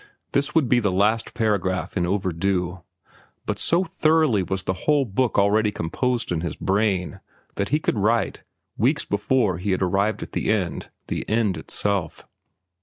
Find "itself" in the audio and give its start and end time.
11.55-12.25